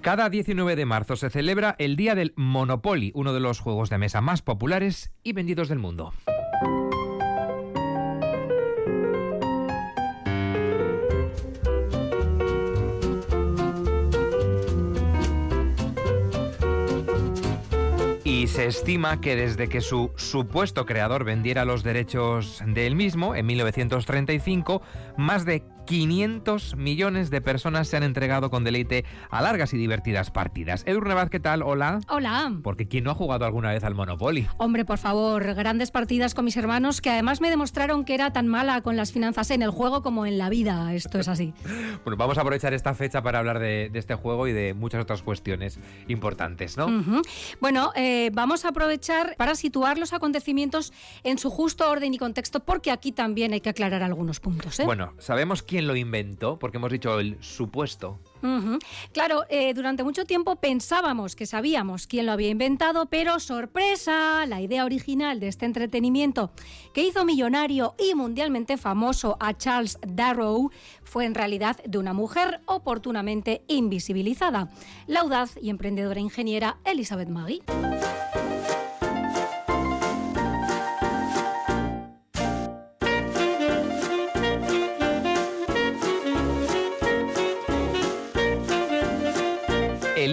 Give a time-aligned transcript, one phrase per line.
[0.00, 3.98] Cada 19 de marzo se celebra el Día del Monopoly, uno de los juegos de
[3.98, 6.14] mesa más populares y vendidos del mundo.
[18.22, 23.46] Y se estima que desde que su supuesto creador vendiera los derechos del mismo, en
[23.46, 24.80] 1935,
[25.16, 30.30] más de 500 millones de personas se han entregado con deleite a largas y divertidas
[30.30, 30.82] partidas.
[30.84, 31.62] Edurne Vaz, ¿qué tal?
[31.62, 32.00] Hola.
[32.10, 32.52] Hola.
[32.62, 34.46] Porque ¿quién no ha jugado alguna vez al Monopoly?
[34.58, 38.48] Hombre, por favor, grandes partidas con mis hermanos que además me demostraron que era tan
[38.48, 40.92] mala con las finanzas en el juego como en la vida.
[40.92, 41.54] Esto es así.
[42.04, 45.22] bueno, vamos a aprovechar esta fecha para hablar de, este juego y de muchas otras
[45.22, 46.88] cuestiones importantes, ¿no?
[47.62, 50.92] Bueno, eh, vamos a aprovechar para situar los acontecimientos
[51.24, 54.78] en su justo orden y contexto porque aquí también hay que aclarar algunos puntos.
[54.80, 54.84] ¿eh?
[54.84, 58.18] Bueno, sabemos quién lo inventó, porque hemos dicho el supuesto.
[59.12, 64.60] Claro, eh, durante mucho tiempo pensábamos que sabíamos quién lo había inventado, pero sorpresa, la
[64.60, 66.52] idea original de este entretenimiento
[66.94, 70.70] que hizo millonario y mundialmente famoso a Charles Darrow
[71.02, 74.70] fue en realidad de una mujer oportunamente invisibilizada,
[75.06, 77.62] la audaz y emprendedora ingeniera Elizabeth Maggie.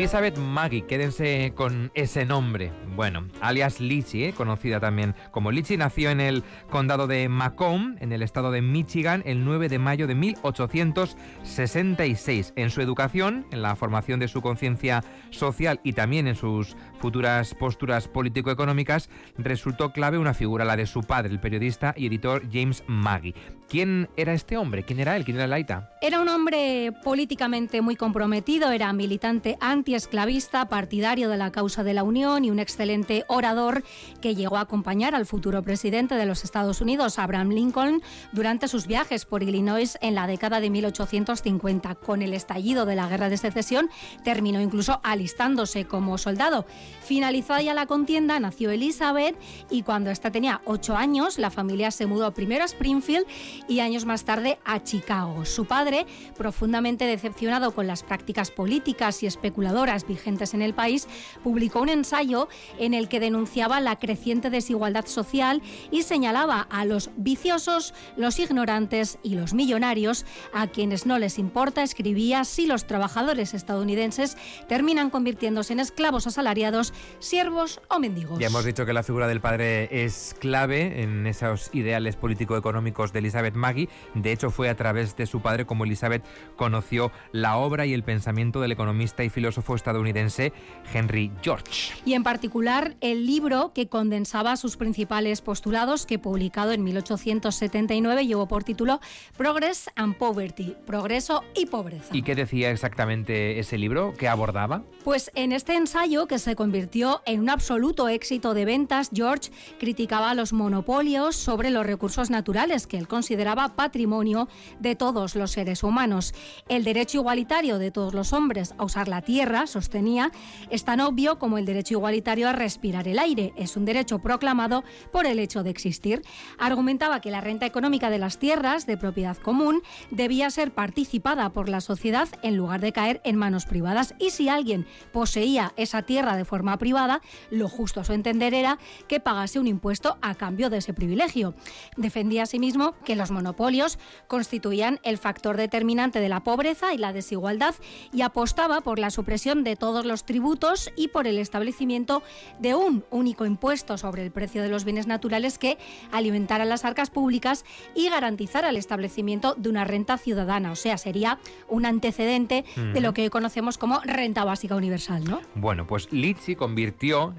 [0.06, 2.72] Elizabeth Maggie, quédense con ese nombre.
[2.96, 4.34] Bueno, alias Litchi, ¿eh?
[4.34, 9.24] conocida también como Litchi, nació en el condado de Macomb, en el estado de Michigan,
[9.26, 12.54] el 9 de mayo de 1866.
[12.56, 17.56] En su educación, en la formación de su conciencia social y también en sus futuras
[17.56, 22.84] posturas político-económicas, resultó clave una figura, la de su padre, el periodista y editor James
[22.86, 23.34] Maggie.
[23.68, 24.84] ¿Quién era este hombre?
[24.84, 25.26] ¿Quién era él?
[25.26, 25.90] ¿Quién era Laita?
[26.02, 29.58] Era un hombre políticamente muy comprometido, era militante
[29.96, 33.82] antiesclavista, partidario de la causa de la Unión y un excelente orador
[34.20, 38.02] que llegó a acompañar al futuro presidente de los Estados Unidos, Abraham Lincoln,
[38.34, 41.96] durante sus viajes por Illinois en la década de 1850.
[41.96, 43.90] Con el estallido de la Guerra de Secesión,
[44.26, 46.66] terminó incluso alistándose como soldado.
[47.02, 49.38] Finalizada ya la contienda, nació Elizabeth
[49.70, 53.26] y cuando ésta tenía ocho años, la familia se mudó primero a Springfield
[53.70, 55.46] y años más tarde a Chicago.
[55.46, 56.06] Su padre,
[56.38, 61.08] profundamente decepcionado con las prácticas políticas y especuladoras vigentes en el país,
[61.44, 62.48] publicó un ensayo
[62.80, 69.20] en el que denunciaba la creciente desigualdad social y señalaba a los viciosos, los ignorantes
[69.24, 74.38] y los millonarios, a quienes no les importa, escribía, si los trabajadores estadounidenses
[74.68, 78.40] terminan convirtiéndose en esclavos asalariados, siervos o mendigos.
[78.40, 83.20] Ya hemos dicho que la figura del padre es clave en esos ideales político-económicos de
[83.20, 83.90] Elizabeth Maggie.
[84.14, 86.24] De hecho, fue a través de su padre como Elizabeth
[86.56, 90.54] conoció la obra y el pensamiento del economista y filósofo estadounidense
[90.94, 91.94] Henry George.
[92.06, 98.48] Y en particular el libro que condensaba sus principales postulados, que publicado en 1879 llevó
[98.48, 99.00] por título
[99.38, 102.16] Progress and Poverty, Progreso y Pobreza.
[102.16, 104.14] ¿Y qué decía exactamente ese libro?
[104.18, 104.84] ¿Qué abordaba?
[105.04, 110.34] Pues en este ensayo, que se convirtió en un absoluto éxito de ventas, George criticaba
[110.34, 114.48] los monopolios sobre los recursos naturales que él consideraba patrimonio
[114.80, 116.34] de todos los seres humanos.
[116.68, 120.32] El derecho igualitario de todos los hombres a usar la tierra, sostenía,
[120.70, 123.54] es tan obvio como el derecho igualitario a respirar el aire.
[123.56, 126.22] Es un derecho proclamado por el hecho de existir.
[126.58, 129.82] Argumentaba que la renta económica de las tierras de propiedad común
[130.12, 134.50] debía ser participada por la sociedad en lugar de caer en manos privadas y si
[134.50, 139.60] alguien poseía esa tierra de forma privada, lo justo a su entender era que pagase
[139.60, 141.56] un impuesto a cambio de ese privilegio.
[141.98, 147.76] Defendía asimismo que los monopolios constituían el factor determinante de la pobreza y la desigualdad
[148.12, 152.24] y apostaba por la supresión de todos los tributos y por el establecimiento
[152.60, 155.78] de un único impuesto sobre el precio de los bienes naturales que
[156.12, 161.40] alimentara las arcas públicas y garantizara el establecimiento de una renta ciudadana, o sea, sería
[161.68, 165.42] un antecedente de lo que hoy conocemos como renta básica universal, ¿no?
[165.56, 167.34] Bueno, pues Litsi convirtió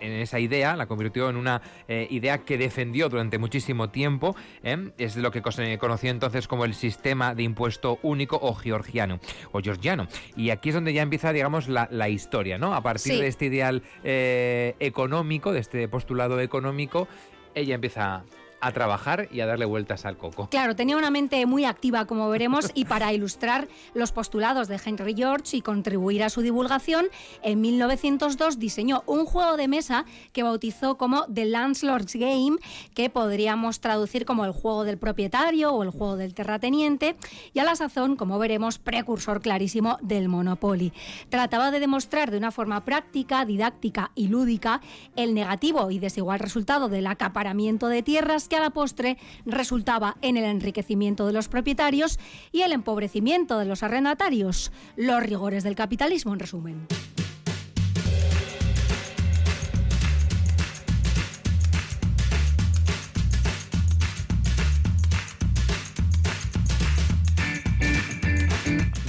[0.00, 4.34] en esa idea, la convirtió en una eh, idea que defendió durante muchísimo tiempo.
[4.62, 4.90] ¿eh?
[4.98, 9.20] Es lo que se conoció entonces como el sistema de impuesto único o georgiano
[9.52, 10.08] o georgiano.
[10.36, 12.74] Y aquí es donde ya empieza, digamos, la, historia, ¿no?
[12.74, 17.06] A partir de este ideal eh, económico, de este postulado económico,
[17.54, 18.24] ella empieza
[18.60, 20.48] a trabajar y a darle vueltas al coco.
[20.50, 25.14] Claro, tenía una mente muy activa, como veremos, y para ilustrar los postulados de Henry
[25.14, 27.06] George y contribuir a su divulgación,
[27.42, 32.58] en 1902 diseñó un juego de mesa que bautizó como The Landlord's Game,
[32.94, 37.16] que podríamos traducir como el juego del propietario o el juego del terrateniente,
[37.52, 40.92] y a la sazón, como veremos, precursor clarísimo del Monopoly.
[41.28, 44.80] Trataba de demostrar de una forma práctica, didáctica y lúdica
[45.16, 49.16] el negativo y desigual resultado del acaparamiento de tierras que a la postre
[49.46, 52.18] resultaba en el enriquecimiento de los propietarios
[52.52, 54.72] y el empobrecimiento de los arrendatarios.
[54.96, 56.86] Los rigores del capitalismo, en resumen.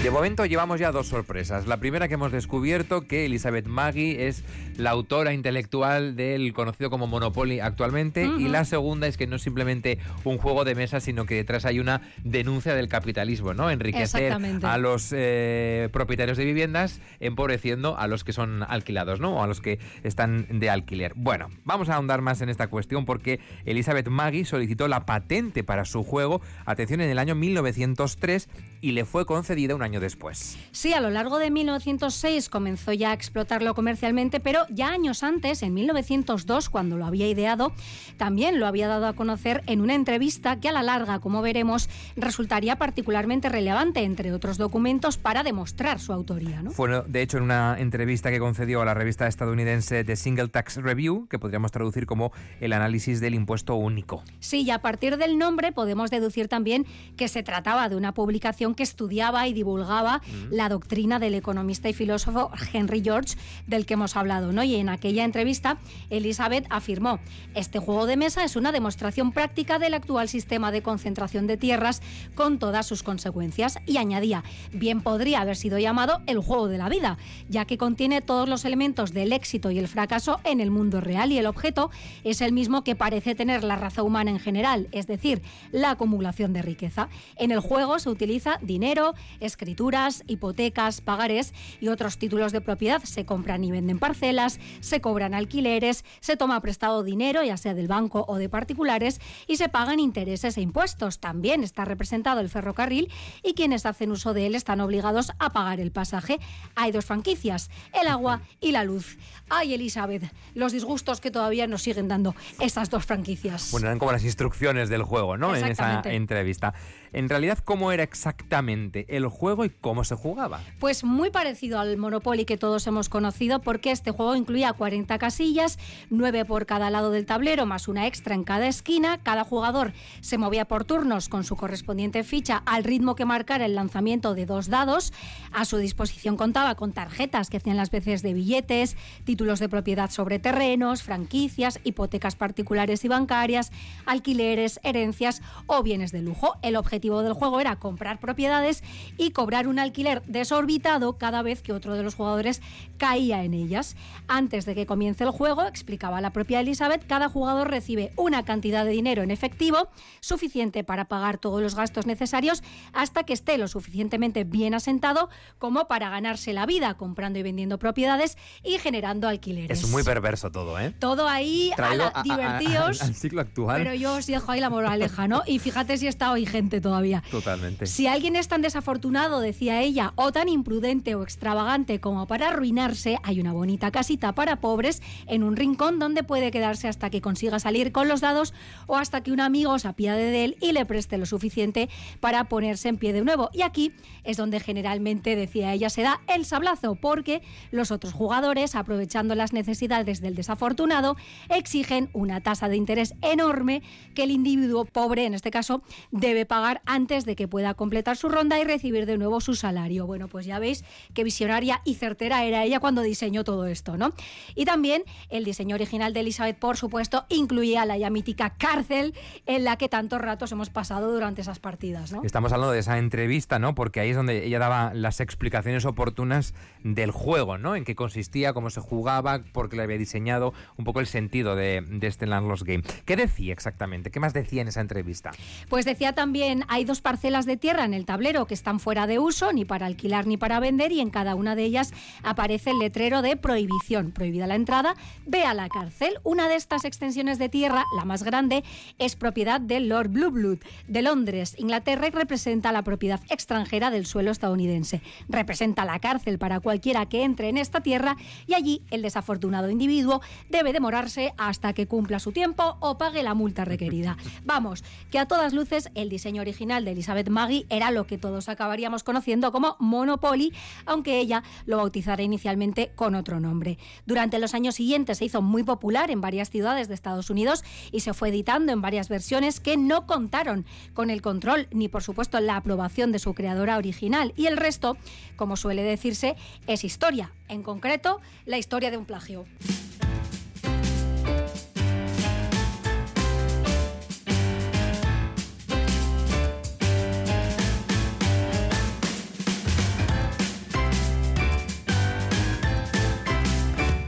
[0.03, 1.67] De momento llevamos ya dos sorpresas.
[1.67, 4.43] La primera que hemos descubierto que Elizabeth Maggie es
[4.77, 9.43] la autora intelectual del conocido como Monopoly actualmente y la segunda es que no es
[9.43, 13.69] simplemente un juego de mesa sino que detrás hay una denuncia del capitalismo, ¿no?
[13.69, 19.35] Enriquecer a los eh, propietarios de viviendas empobreciendo a los que son alquilados, ¿no?
[19.35, 21.13] O a los que están de alquiler.
[21.15, 25.85] Bueno, vamos a ahondar más en esta cuestión porque Elizabeth Maggie solicitó la patente para
[25.85, 28.49] su juego, atención, en el año 1903
[28.81, 30.57] y le fue concedida un año después.
[30.71, 35.63] Sí, a lo largo de 1906 comenzó ya a explotarlo comercialmente, pero ya años antes,
[35.63, 37.71] en 1902, cuando lo había ideado,
[38.17, 41.89] también lo había dado a conocer en una entrevista que a la larga, como veremos,
[42.15, 46.61] resultaría particularmente relevante, entre otros documentos, para demostrar su autoría.
[46.61, 46.71] ¿no?
[46.71, 50.77] Fue, de hecho, en una entrevista que concedió a la revista estadounidense The Single Tax
[50.77, 54.23] Review, que podríamos traducir como el análisis del impuesto único.
[54.39, 56.85] Sí, y a partir del nombre podemos deducir también
[57.17, 60.53] que se trataba de una publicación que estudiaba y divulgaba mm.
[60.53, 63.35] la doctrina del economista y filósofo Henry George,
[63.67, 64.51] del que hemos hablado.
[64.51, 64.63] ¿no?
[64.63, 65.77] Y en aquella entrevista,
[66.09, 67.19] Elizabeth afirmó,
[67.55, 72.01] este juego de mesa es una demostración práctica del actual sistema de concentración de tierras
[72.35, 73.79] con todas sus consecuencias.
[73.85, 77.17] Y añadía, bien podría haber sido llamado el juego de la vida,
[77.49, 81.31] ya que contiene todos los elementos del éxito y el fracaso en el mundo real
[81.31, 81.91] y el objeto
[82.23, 85.41] es el mismo que parece tener la raza humana en general, es decir,
[85.71, 87.09] la acumulación de riqueza.
[87.35, 93.03] En el juego se utiliza dinero, escrituras, hipotecas, pagares y otros títulos de propiedad.
[93.03, 97.87] Se compran y venden parcelas, se cobran alquileres, se toma prestado dinero, ya sea del
[97.87, 101.19] banco o de particulares, y se pagan intereses e impuestos.
[101.19, 103.11] También está representado el ferrocarril
[103.43, 106.39] y quienes hacen uso de él están obligados a pagar el pasaje.
[106.75, 107.69] Hay dos franquicias,
[107.99, 109.17] el agua y la luz.
[109.49, 110.23] Ay, Elizabeth,
[110.53, 113.69] los disgustos que todavía nos siguen dando esas dos franquicias.
[113.71, 115.55] Bueno, eran como las instrucciones del juego, ¿no?
[115.55, 116.73] En esa entrevista.
[117.13, 120.61] En realidad, ¿cómo era exactamente el juego y cómo se jugaba?
[120.79, 125.77] Pues muy parecido al Monopoly que todos hemos conocido, porque este juego incluía 40 casillas,
[126.09, 129.17] 9 por cada lado del tablero, más una extra en cada esquina.
[129.23, 129.91] Cada jugador
[130.21, 134.45] se movía por turnos con su correspondiente ficha al ritmo que marcara el lanzamiento de
[134.45, 135.11] dos dados.
[135.51, 140.11] A su disposición contaba con tarjetas que hacían las veces de billetes, títulos de propiedad
[140.11, 143.71] sobre terrenos, franquicias, hipotecas particulares y bancarias,
[144.05, 146.55] alquileres, herencias o bienes de lujo.
[146.61, 148.83] El objetivo objetivo del juego era comprar propiedades
[149.17, 152.61] y cobrar un alquiler desorbitado cada vez que otro de los jugadores
[152.99, 153.95] caía en ellas.
[154.27, 158.85] Antes de que comience el juego, explicaba la propia Elizabeth, cada jugador recibe una cantidad
[158.85, 159.89] de dinero en efectivo
[160.19, 162.61] suficiente para pagar todos los gastos necesarios
[162.93, 167.79] hasta que esté lo suficientemente bien asentado como para ganarse la vida comprando y vendiendo
[167.79, 169.81] propiedades y generando alquileres.
[169.81, 170.93] Es muy perverso todo, ¿eh?
[170.99, 173.01] Todo ahí a divertidos.
[173.01, 173.81] al ciclo actual.
[173.81, 175.41] Pero yo os dejo ahí la moraleja, ¿no?
[175.47, 176.90] Y fíjate si está hoy gente todo
[177.29, 177.85] Totalmente.
[177.85, 183.17] Si alguien es tan desafortunado, decía ella, o tan imprudente o extravagante como para arruinarse,
[183.23, 187.59] hay una bonita casita para pobres en un rincón donde puede quedarse hasta que consiga
[187.59, 188.53] salir con los dados
[188.87, 192.45] o hasta que un amigo se apiade de él y le preste lo suficiente para
[192.45, 193.49] ponerse en pie de nuevo.
[193.53, 193.93] Y aquí
[194.23, 199.53] es donde generalmente, decía ella, se da el sablazo, porque los otros jugadores, aprovechando las
[199.53, 201.15] necesidades del desafortunado,
[201.49, 203.81] exigen una tasa de interés enorme
[204.15, 205.81] que el individuo pobre, en este caso,
[206.11, 210.05] debe pagar antes de que pueda completar su ronda y recibir de nuevo su salario.
[210.05, 210.83] Bueno, pues ya veis
[211.13, 214.13] qué visionaria y certera era ella cuando diseñó todo esto, ¿no?
[214.55, 219.13] Y también el diseño original de Elizabeth, por supuesto, incluía la ya mítica cárcel
[219.45, 222.21] en la que tantos ratos hemos pasado durante esas partidas, ¿no?
[222.23, 223.75] Estamos hablando de esa entrevista, ¿no?
[223.75, 227.75] Porque ahí es donde ella daba las explicaciones oportunas del juego, ¿no?
[227.75, 231.55] En qué consistía, cómo se jugaba, por qué le había diseñado, un poco el sentido
[231.55, 232.83] de, de este Landless Game.
[233.05, 234.11] ¿Qué decía exactamente?
[234.11, 235.31] ¿Qué más decía en esa entrevista?
[235.69, 239.19] Pues decía también, hay dos parcelas de tierra en el tablero que están fuera de
[239.19, 241.91] uso, ni para alquilar ni para vender, y en cada una de ellas
[242.23, 246.19] aparece el letrero de prohibición, prohibida la entrada, ve a la cárcel.
[246.23, 248.63] Una de estas extensiones de tierra, la más grande,
[248.99, 254.31] es propiedad de Lord Blueblood de Londres, Inglaterra, y representa la propiedad extranjera del suelo
[254.31, 255.01] estadounidense.
[255.27, 258.15] Representa la cárcel para cualquiera que entre en esta tierra
[258.47, 263.33] y allí el desafortunado individuo debe demorarse hasta que cumpla su tiempo o pague la
[263.33, 264.15] multa requerida.
[264.45, 268.47] Vamos, que a todas luces el diseño original de Elizabeth Maggie era lo que todos
[268.47, 270.53] acabaríamos conociendo como Monopoly,
[270.85, 273.79] aunque ella lo bautizara inicialmente con otro nombre.
[274.05, 278.01] Durante los años siguientes se hizo muy popular en varias ciudades de Estados Unidos y
[278.01, 282.39] se fue editando en varias versiones que no contaron con el control ni por supuesto
[282.39, 284.97] la aprobación de su creadora original y el resto,
[285.37, 286.35] como suele decirse,
[286.67, 289.45] es historia, en concreto la historia de un plagio.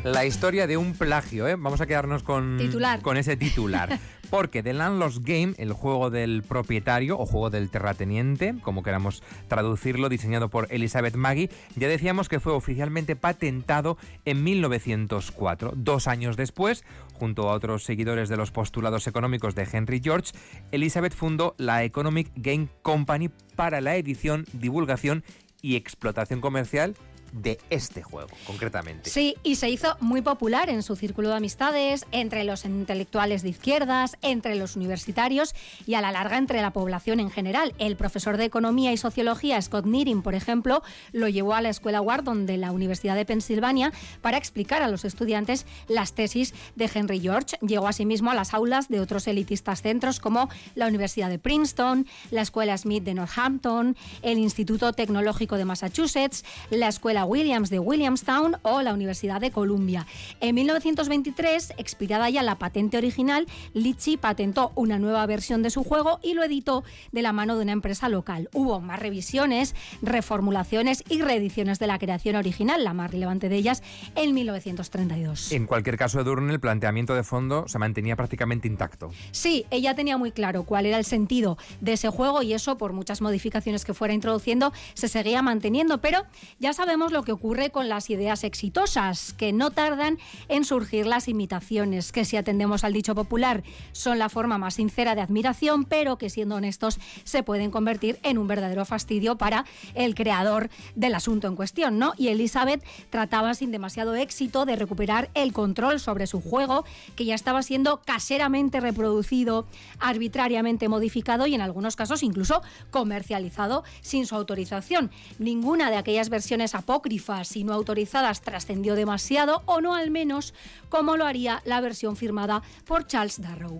[0.03, 1.55] La historia de un plagio, ¿eh?
[1.55, 2.59] Vamos a quedarnos con,
[3.01, 3.99] con ese titular.
[4.29, 10.09] Porque The Landlord's Game, el juego del propietario o juego del terrateniente, como queramos traducirlo,
[10.09, 15.71] diseñado por Elizabeth Maggie, ya decíamos que fue oficialmente patentado en 1904.
[15.77, 16.83] Dos años después,
[17.13, 20.33] junto a otros seguidores de los postulados económicos de Henry George,
[20.71, 25.23] Elizabeth fundó la Economic Game Company para la edición, divulgación
[25.61, 26.95] y explotación comercial
[27.33, 29.09] de este juego, concretamente.
[29.09, 33.49] Sí, y se hizo muy popular en su círculo de amistades, entre los intelectuales de
[33.49, 37.73] izquierdas, entre los universitarios y a la larga entre la población en general.
[37.79, 42.01] El profesor de Economía y Sociología, Scott Nearing, por ejemplo, lo llevó a la Escuela
[42.01, 47.19] Wharton de la Universidad de Pensilvania para explicar a los estudiantes las tesis de Henry
[47.19, 47.57] George.
[47.61, 52.41] Llegó asimismo a las aulas de otros elitistas centros como la Universidad de Princeton, la
[52.41, 58.81] Escuela Smith de Northampton, el Instituto Tecnológico de Massachusetts, la Escuela Williams de Williamstown o
[58.81, 60.05] la Universidad de Columbia.
[60.39, 66.19] En 1923, expirada ya la patente original, Litchi patentó una nueva versión de su juego
[66.21, 68.49] y lo editó de la mano de una empresa local.
[68.53, 73.83] Hubo más revisiones, reformulaciones y reediciones de la creación original, la más relevante de ellas
[74.15, 75.51] en 1932.
[75.51, 79.11] En cualquier caso, Edurne, el planteamiento de fondo se mantenía prácticamente intacto.
[79.31, 82.93] Sí, ella tenía muy claro cuál era el sentido de ese juego y eso, por
[82.93, 85.99] muchas modificaciones que fuera introduciendo, se seguía manteniendo.
[85.99, 86.23] Pero
[86.59, 90.17] ya sabemos lo que ocurre con las ideas exitosas, que no tardan
[90.49, 95.15] en surgir las imitaciones, que si atendemos al dicho popular son la forma más sincera
[95.15, 100.15] de admiración, pero que siendo honestos se pueden convertir en un verdadero fastidio para el
[100.15, 102.13] creador del asunto en cuestión, ¿no?
[102.17, 106.83] Y Elizabeth trataba sin demasiado éxito de recuperar el control sobre su juego,
[107.15, 109.67] que ya estaba siendo caseramente reproducido,
[109.99, 115.11] arbitrariamente modificado y en algunos casos incluso comercializado sin su autorización.
[115.37, 120.53] Ninguna de aquellas versiones apócrifas apócrifas y no autorizadas trascendió demasiado o no al menos
[120.89, 123.79] como lo haría la versión firmada por Charles Darrow.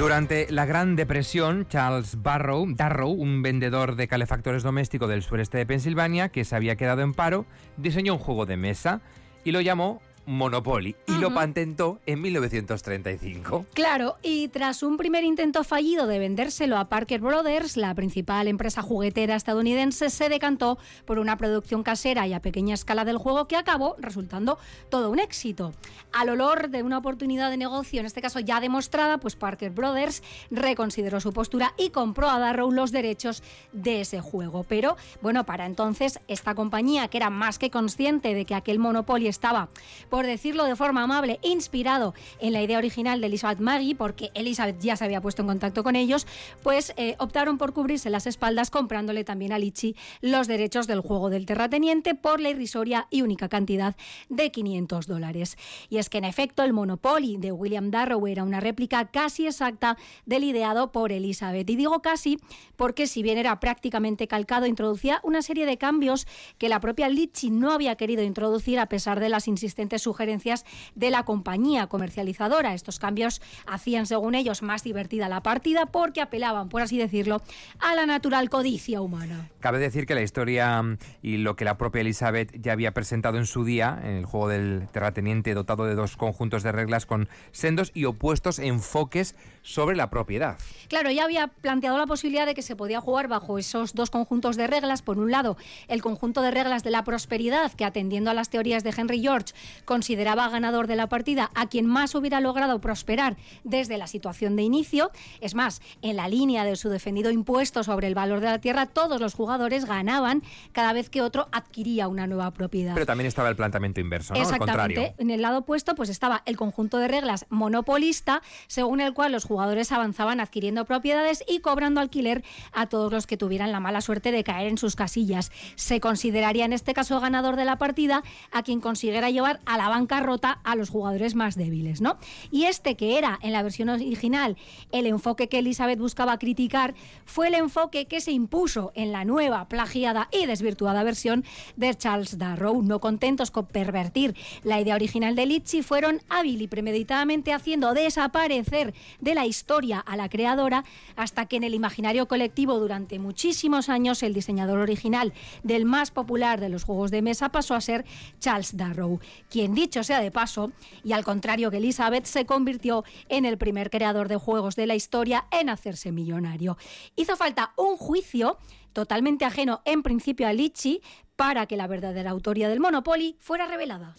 [0.00, 5.66] Durante la Gran Depresión, Charles Barrow, Darrow, un vendedor de calefactores domésticos del sureste de
[5.66, 7.44] Pensilvania que se había quedado en paro,
[7.76, 9.02] diseñó un juego de mesa
[9.44, 10.00] y lo llamó
[10.30, 13.66] Monopoly y lo patentó en 1935.
[13.74, 18.80] Claro, y tras un primer intento fallido de vendérselo a Parker Brothers, la principal empresa
[18.80, 23.56] juguetera estadounidense se decantó por una producción casera y a pequeña escala del juego que
[23.56, 24.58] acabó resultando
[24.88, 25.72] todo un éxito.
[26.12, 30.22] Al olor de una oportunidad de negocio, en este caso ya demostrada, pues Parker Brothers
[30.52, 34.64] reconsideró su postura y compró a Darrow los derechos de ese juego.
[34.68, 39.26] Pero bueno, para entonces esta compañía, que era más que consciente de que aquel Monopoly
[39.26, 39.70] estaba
[40.08, 44.30] por por decirlo de forma amable, inspirado en la idea original de Elizabeth Maggie, porque
[44.34, 46.26] Elizabeth ya se había puesto en contacto con ellos,
[46.62, 51.30] pues eh, optaron por cubrirse las espaldas comprándole también a Litchi los derechos del juego
[51.30, 53.96] del terrateniente por la irrisoria y única cantidad
[54.28, 55.56] de 500 dólares.
[55.88, 59.96] Y es que en efecto el Monopoly de William Darrow era una réplica casi exacta
[60.26, 61.70] del ideado por Elizabeth.
[61.70, 62.36] Y digo casi
[62.76, 66.26] porque si bien era prácticamente calcado, introducía una serie de cambios
[66.58, 70.64] que la propia Litchi no había querido introducir a pesar de las insistentes sugerencias
[70.96, 72.74] de la compañía comercializadora.
[72.74, 77.42] Estos cambios hacían, según ellos, más divertida la partida porque apelaban, por así decirlo,
[77.78, 79.48] a la natural codicia humana.
[79.60, 83.38] Cabe decir que la historia mm, y lo que la propia Elizabeth ya había presentado
[83.38, 87.28] en su día, en el juego del terrateniente dotado de dos conjuntos de reglas con
[87.52, 90.58] sendos y opuestos enfoques sobre la propiedad.
[90.88, 94.56] Claro, ya había planteado la posibilidad de que se podía jugar bajo esos dos conjuntos
[94.56, 95.02] de reglas.
[95.02, 98.82] Por un lado, el conjunto de reglas de la prosperidad, que atendiendo a las teorías
[98.82, 99.52] de Henry George,
[99.90, 104.62] consideraba ganador de la partida a quien más hubiera logrado prosperar desde la situación de
[104.62, 105.10] inicio.
[105.40, 108.86] Es más, en la línea de su defendido impuesto sobre el valor de la tierra,
[108.86, 112.94] todos los jugadores ganaban cada vez que otro adquiría una nueva propiedad.
[112.94, 114.40] Pero también estaba el planteamiento inverso, ¿no?
[114.40, 115.16] Exactamente.
[115.18, 119.42] En el lado opuesto, pues estaba el conjunto de reglas monopolista, según el cual los
[119.42, 124.30] jugadores avanzaban adquiriendo propiedades y cobrando alquiler a todos los que tuvieran la mala suerte
[124.30, 125.50] de caer en sus casillas.
[125.74, 129.88] Se consideraría en este caso ganador de la partida a quien consiguiera llevar a la
[129.88, 132.18] bancarrota a los jugadores más débiles, ¿no?
[132.50, 134.58] Y este que era en la versión original
[134.92, 136.94] el enfoque que Elizabeth buscaba criticar
[137.24, 141.44] fue el enfoque que se impuso en la nueva, plagiada y desvirtuada versión
[141.76, 142.82] de Charles Darrow.
[142.82, 148.92] No contentos con pervertir la idea original de Litchi, fueron hábil y premeditadamente haciendo desaparecer
[149.20, 150.84] de la historia a la creadora
[151.16, 155.32] hasta que en el imaginario colectivo durante muchísimos años el diseñador original
[155.62, 158.04] del más popular de los juegos de mesa pasó a ser
[158.40, 160.72] Charles Darrow, quien dicho sea de paso,
[161.04, 164.94] y al contrario que Elizabeth, se convirtió en el primer creador de juegos de la
[164.94, 166.76] historia en hacerse millonario.
[167.16, 168.58] Hizo falta un juicio
[168.92, 171.00] totalmente ajeno en principio a Litchi
[171.36, 174.14] para que la verdadera autoría del Monopoly fuera revelada.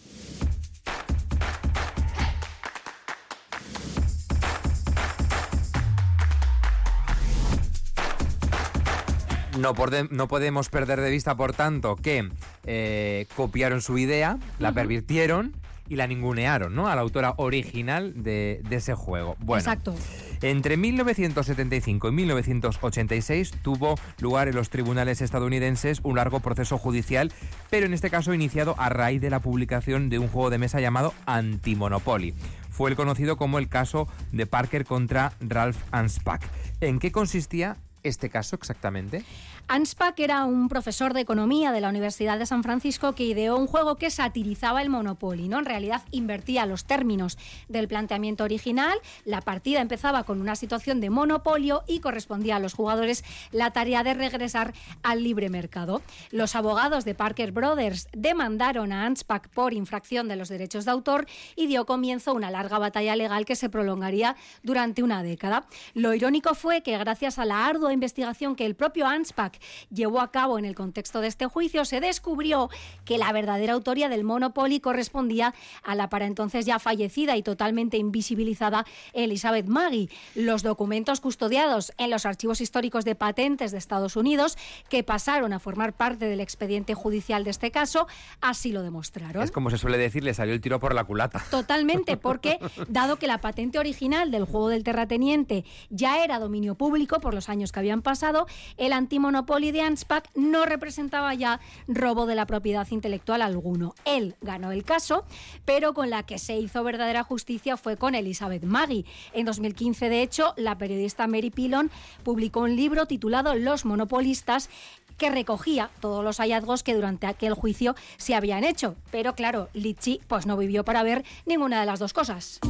[9.58, 9.74] No,
[10.10, 12.30] no, podemos perder de vista, por tanto, que
[12.64, 15.54] eh, copiaron su idea, la pervirtieron
[15.88, 16.88] y la ningunearon, ¿no?
[16.88, 19.36] A la autora original de, ese juego.
[19.40, 19.94] Bueno, Exacto.
[20.40, 27.32] Entre 1975 y 1986 tuvo lugar en los tribunales estadounidenses un largo proceso judicial,
[27.70, 30.80] pero en este caso iniciado a raíz de la publicación de un juego de mesa
[30.80, 32.34] llamado Antimonopoly.
[32.70, 36.42] Fue el conocido como el caso de Parker contra Ralph Anspach.
[36.80, 39.24] ¿En qué consistía este caso exactamente?
[39.68, 43.66] Anspach era un profesor de economía de la Universidad de San Francisco que ideó un
[43.66, 45.60] juego que satirizaba el Monopoly, ¿no?
[45.60, 48.98] En realidad invertía los términos del planteamiento original.
[49.24, 54.04] La partida empezaba con una situación de monopolio y correspondía a los jugadores la tarea
[54.04, 56.02] de regresar al libre mercado.
[56.30, 61.26] Los abogados de Parker Brothers demandaron a Anspach por infracción de los derechos de autor
[61.56, 65.64] y dio comienzo una larga batalla legal que se prolongaría durante una década.
[65.94, 70.30] Lo irónico fue que gracias a la ardua investigación que el propio Anspach llevó a
[70.30, 72.70] cabo en el contexto de este juicio, se descubrió
[73.04, 77.96] que la verdadera autoría del Monopoly correspondía a la para entonces ya fallecida y totalmente
[77.96, 80.08] invisibilizada Elizabeth Maggie.
[80.34, 84.56] Los documentos custodiados en los archivos históricos de patentes de Estados Unidos,
[84.88, 88.06] que pasaron a formar parte del expediente judicial de este caso,
[88.40, 89.42] así lo demostraron.
[89.42, 91.42] Es como se suele decir, le salió el tiro por la culata.
[91.50, 97.20] Totalmente, porque dado que la patente original del juego del terrateniente ya era dominio público
[97.20, 98.46] por los años que habían pasado,
[98.76, 103.92] el antimonopolio Monopoly de Anspach no representaba ya robo de la propiedad intelectual alguno.
[104.04, 105.24] Él ganó el caso,
[105.64, 109.04] pero con la que se hizo verdadera justicia fue con Elizabeth Maggie.
[109.32, 111.90] En 2015, de hecho, la periodista Mary Pillon
[112.22, 114.70] publicó un libro titulado Los monopolistas
[115.18, 118.94] que recogía todos los hallazgos que durante aquel juicio se habían hecho.
[119.10, 122.60] Pero claro, Litchi pues no vivió para ver ninguna de las dos cosas.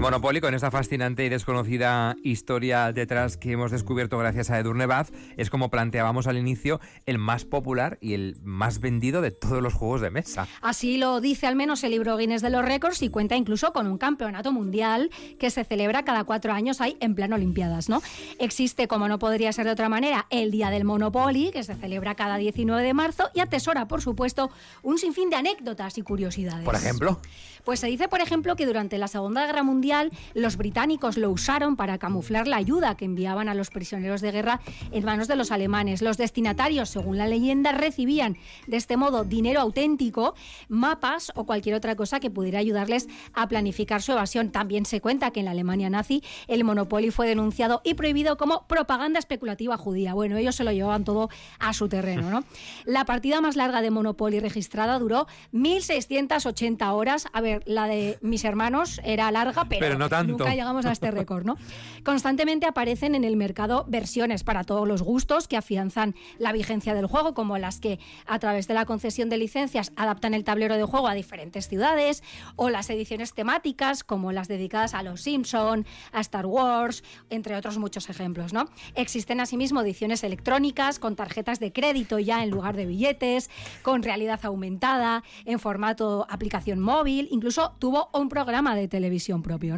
[0.00, 4.86] El Monopoly, con esta fascinante y desconocida historia detrás que hemos descubierto gracias a Edurne
[4.86, 9.62] Baz, es como planteábamos al inicio, el más popular y el más vendido de todos
[9.62, 10.48] los juegos de mesa.
[10.62, 13.86] Así lo dice al menos el libro Guinness de los Récords y cuenta incluso con
[13.86, 18.00] un campeonato mundial que se celebra cada cuatro años ahí en plan Olimpiadas, ¿no?
[18.38, 22.14] Existe, como no podría ser de otra manera, el Día del Monopoly, que se celebra
[22.14, 24.50] cada 19 de marzo y atesora, por supuesto,
[24.82, 26.64] un sinfín de anécdotas y curiosidades.
[26.64, 27.20] Por ejemplo.
[27.64, 31.30] Pues se dice, por ejemplo, que durante la Segunda Guerra Mundial Mundial, los británicos lo
[31.30, 34.60] usaron para camuflar la ayuda que enviaban a los prisioneros de guerra
[34.92, 36.00] en manos de los alemanes.
[36.00, 40.36] Los destinatarios, según la leyenda, recibían de este modo dinero auténtico,
[40.68, 44.52] mapas o cualquier otra cosa que pudiera ayudarles a planificar su evasión.
[44.52, 48.68] También se cuenta que en la Alemania nazi el Monopoly fue denunciado y prohibido como
[48.68, 50.14] propaganda especulativa judía.
[50.14, 52.30] Bueno, ellos se lo llevaban todo a su terreno.
[52.30, 52.44] ¿no?
[52.84, 57.26] La partida más larga de Monopoly registrada duró 1.680 horas.
[57.32, 60.32] A ver, la de mis hermanos era larga, pero, no tanto.
[60.32, 61.44] nunca llegamos a este récord.
[61.44, 61.56] ¿no?
[62.04, 67.06] Constantemente aparecen en el mercado versiones para todos los gustos que afianzan la vigencia del
[67.06, 70.84] juego, como las que a través de la concesión de licencias adaptan el tablero de
[70.84, 72.22] juego a diferentes ciudades,
[72.56, 77.78] o las ediciones temáticas, como las dedicadas a los Simpson, a Star Wars, entre otros
[77.78, 78.52] muchos ejemplos.
[78.52, 78.68] ¿no?
[78.94, 83.50] Existen asimismo ediciones electrónicas con tarjetas de crédito ya en lugar de billetes,
[83.82, 89.69] con realidad aumentada, en formato aplicación móvil, incluso tuvo un programa de televisión propio.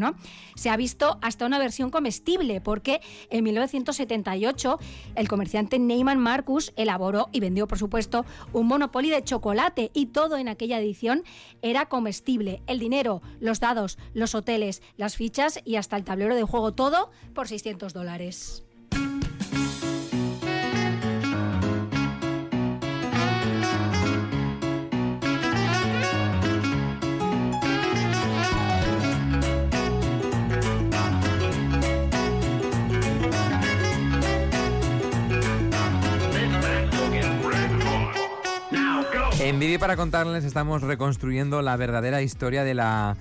[0.55, 3.01] Se ha visto hasta una versión comestible, porque
[3.31, 4.79] en 1978
[5.15, 10.37] el comerciante Neyman Marcus elaboró y vendió, por supuesto, un Monopoly de chocolate y todo
[10.37, 11.23] en aquella edición
[11.63, 12.63] era comestible.
[12.67, 17.11] El dinero, los dados, los hoteles, las fichas y hasta el tablero de juego, todo
[17.35, 18.65] por 600 dólares.
[39.53, 43.19] En Vivi para contarles estamos reconstruyendo la verdadera historia de la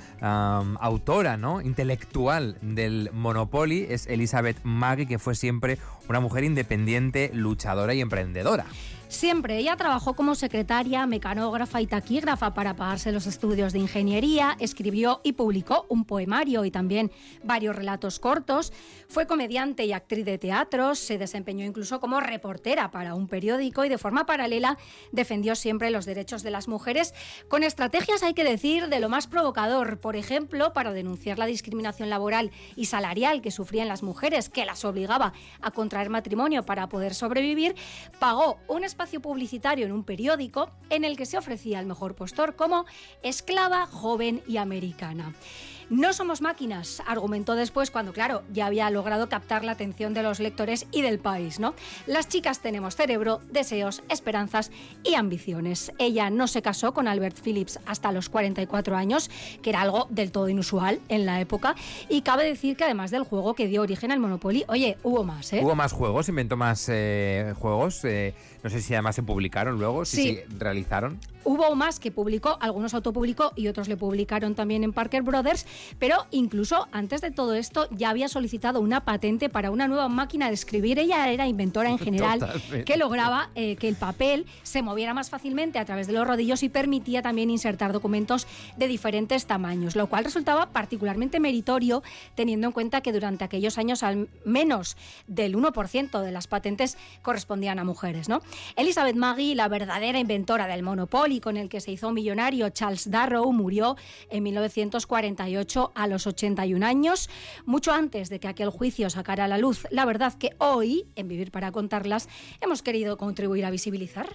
[0.80, 1.60] autora, ¿no?
[1.60, 8.66] Intelectual del Monopoly es Elizabeth Maggie, que fue siempre una mujer independiente, luchadora y emprendedora.
[9.12, 15.20] Siempre ella trabajó como secretaria, mecanógrafa y taquígrafa para pagarse los estudios de ingeniería, escribió
[15.22, 17.12] y publicó un poemario y también
[17.44, 18.72] varios relatos cortos,
[19.10, 23.90] fue comediante y actriz de teatro, se desempeñó incluso como reportera para un periódico y
[23.90, 24.78] de forma paralela
[25.12, 27.14] defendió siempre los derechos de las mujeres.
[27.50, 32.10] Con estrategias, hay que decir, de lo más provocador, por ejemplo, para denunciar la discriminación
[32.10, 37.14] laboral y salarial que sufrían las mujeres, que las obligaba a contraer matrimonio para poder
[37.14, 37.76] sobrevivir,
[38.18, 42.56] pagó un espacio publicitario en un periódico en el que se ofrecía el mejor postor
[42.56, 42.86] como
[43.24, 45.34] esclava joven y americana.
[45.92, 50.40] No somos máquinas, argumentó después cuando, claro, ya había logrado captar la atención de los
[50.40, 51.74] lectores y del país, ¿no?
[52.08, 54.72] Las chicas tenemos cerebro, deseos, esperanzas
[55.04, 55.92] y ambiciones.
[55.98, 59.30] Ella no se casó con Albert Phillips hasta los 44 años,
[59.62, 61.76] que era algo del todo inusual en la época,
[62.08, 65.52] y cabe decir que además del juego que dio origen al Monopoly, oye, hubo más,
[65.52, 65.60] ¿eh?
[65.62, 70.06] Hubo más juegos, inventó más eh, juegos, eh, no sé si además se publicaron luego,
[70.06, 70.36] si Sí.
[70.36, 71.20] se realizaron.
[71.44, 75.66] Hubo más que publicó, algunos autopublicó y otros le publicaron también en Parker Brothers,
[76.00, 80.48] pero incluso antes de todo esto ya había solicitado una patente para una nueva máquina
[80.48, 81.00] de escribir.
[81.00, 82.86] Ella era inventora en general Totalmente.
[82.86, 86.64] que lograba eh, que el papel se moviera más fácilmente a través de los rodillos
[86.64, 92.04] y permitía también insertar documentos de diferentes tamaños, lo cual resultaba particularmente meritorio
[92.36, 97.80] teniendo en cuenta que durante aquellos años al menos del 1% de las patentes correspondían
[97.80, 98.30] a mujeres.
[98.30, 98.42] ¿no?
[98.76, 100.84] Elizabeth Maggie, la verdadera inventora del
[101.32, 103.96] Monopoly con el que se hizo millonario Charles Darrow, murió
[104.30, 107.30] en 1948 a los 81 años,
[107.66, 111.28] mucho antes de que aquel juicio sacara a la luz la verdad que hoy, en
[111.28, 112.28] Vivir para Contarlas,
[112.60, 114.28] hemos querido contribuir a visibilizar.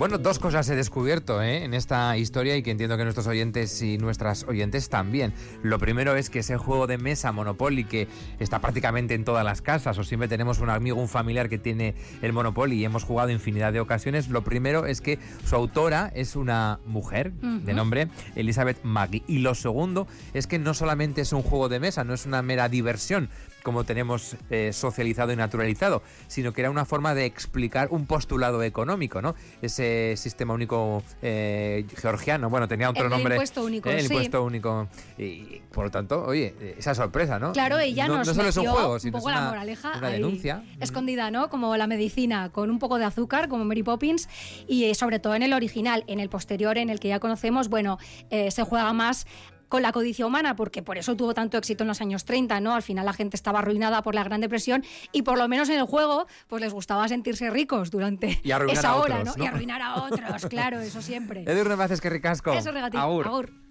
[0.00, 1.62] Bueno, dos cosas he descubierto ¿eh?
[1.62, 5.34] en esta historia y que entiendo que nuestros oyentes y nuestras oyentes también.
[5.62, 8.08] Lo primero es que ese juego de mesa Monopoly que
[8.38, 11.96] está prácticamente en todas las casas o siempre tenemos un amigo, un familiar que tiene
[12.22, 14.30] el Monopoly y hemos jugado infinidad de ocasiones.
[14.30, 19.22] Lo primero es que su autora es una mujer de nombre Elizabeth Maggie.
[19.26, 22.40] Y lo segundo es que no solamente es un juego de mesa, no es una
[22.40, 23.28] mera diversión
[23.62, 28.62] como tenemos eh, socializado y naturalizado, sino que era una forma de explicar un postulado
[28.62, 29.34] económico, ¿no?
[29.62, 33.34] Ese sistema único eh, georgiano, bueno, tenía otro El nombre.
[33.34, 34.06] impuesto único, el sí.
[34.06, 34.88] impuesto único.
[35.18, 37.52] Y, por lo tanto, oye, esa sorpresa, ¿no?
[37.52, 39.50] Claro, ella no, nos no solo es un juego, un sino poco es la una,
[39.50, 40.64] moraleja una denuncia.
[40.80, 41.48] escondida, ¿no?
[41.48, 44.28] Como la medicina, con un poco de azúcar, como Mary Poppins,
[44.66, 47.68] y eh, sobre todo en el original, en el posterior, en el que ya conocemos,
[47.68, 47.98] bueno,
[48.30, 49.26] se juega más
[49.70, 52.74] con la codicia humana, porque por eso tuvo tanto éxito en los años 30, ¿no?
[52.74, 55.78] Al final la gente estaba arruinada por la Gran Depresión y por lo menos en
[55.78, 59.44] el juego, pues les gustaba sentirse ricos durante esa hora, otros, ¿no?
[59.44, 61.44] Y arruinar a otros, claro, eso siempre.
[61.46, 62.52] Edu Rebaces, que ricasco.
[62.52, 63.00] Eso regatito.
[63.00, 63.26] Agur.
[63.26, 63.69] Agur.